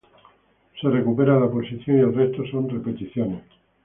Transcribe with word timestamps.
Se 0.81 0.89
recupera 0.89 1.39
la 1.39 1.47
posición 1.51 1.95
y 1.95 1.99
el 1.99 2.15
resto 2.15 2.43
son 2.47 2.67
repeticiones. 2.67 3.43